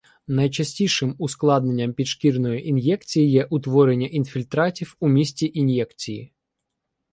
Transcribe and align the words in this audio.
Найчастішим 0.27 1.15
ускладненням 1.19 1.93
підшкірної 1.93 2.69
ін'єкції 2.69 3.31
є 3.31 3.45
утворення 3.49 4.07
інфільтратів 4.07 4.95
у 4.99 5.07
місці 5.07 5.51
ін'єкції. 5.53 6.33